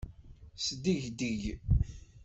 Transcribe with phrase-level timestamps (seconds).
[0.65, 1.43] Sdegdeg.